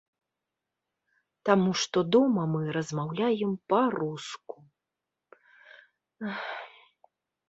[1.49, 4.57] Таму што дома мы размаўляем па-руску.